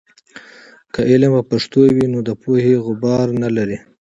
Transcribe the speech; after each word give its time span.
که 0.93 1.01
علم 1.11 1.31
په 1.37 1.43
پښتو 1.51 1.81
وي، 1.95 2.05
نو 2.13 2.19
د 2.27 2.29
پوهې 2.41 2.75
غبار 2.85 3.27
نلري. 3.41 3.77